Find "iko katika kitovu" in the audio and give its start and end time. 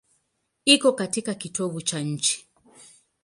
0.65-1.81